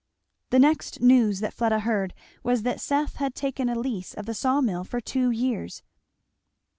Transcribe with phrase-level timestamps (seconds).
[0.49, 4.33] The next news that Fleda heard was that Seth had taken a lease of the
[4.33, 5.83] saw mill for two years.